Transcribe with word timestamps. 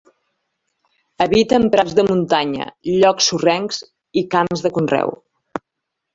Habita 1.25 1.59
en 1.63 1.67
prats 1.75 1.97
de 1.99 2.05
muntanya, 2.07 2.67
llocs 3.03 3.29
sorrencs 3.33 3.79
i 4.23 4.27
camps 4.35 4.67
de 4.67 4.75
conreu. 4.81 5.15